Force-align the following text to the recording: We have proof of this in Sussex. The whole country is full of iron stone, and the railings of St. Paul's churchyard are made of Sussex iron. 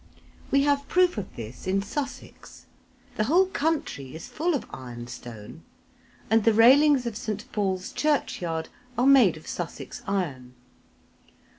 We 0.49 0.63
have 0.63 0.87
proof 0.87 1.15
of 1.19 1.35
this 1.35 1.67
in 1.67 1.83
Sussex. 1.83 2.65
The 3.17 3.25
whole 3.25 3.45
country 3.45 4.15
is 4.15 4.27
full 4.27 4.55
of 4.55 4.65
iron 4.71 5.05
stone, 5.05 5.61
and 6.27 6.43
the 6.43 6.55
railings 6.55 7.05
of 7.05 7.15
St. 7.15 7.45
Paul's 7.51 7.91
churchyard 7.91 8.69
are 8.97 9.05
made 9.05 9.37
of 9.37 9.45
Sussex 9.45 10.01
iron. 10.07 10.55